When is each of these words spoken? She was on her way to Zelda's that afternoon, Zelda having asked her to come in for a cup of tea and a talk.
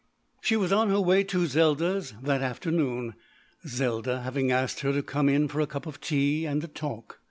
She 0.41 0.57
was 0.57 0.71
on 0.71 0.89
her 0.89 0.99
way 0.99 1.23
to 1.25 1.45
Zelda's 1.45 2.15
that 2.23 2.41
afternoon, 2.41 3.13
Zelda 3.67 4.21
having 4.23 4.51
asked 4.51 4.79
her 4.79 4.91
to 4.91 5.03
come 5.03 5.29
in 5.29 5.47
for 5.47 5.59
a 5.59 5.67
cup 5.67 5.85
of 5.85 6.01
tea 6.01 6.47
and 6.47 6.63
a 6.63 6.67
talk. 6.67 7.19